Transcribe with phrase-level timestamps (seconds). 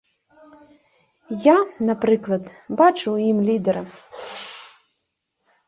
[1.47, 1.53] Я,
[1.91, 2.43] напрыклад,
[2.81, 3.83] бачу ў ім лідара.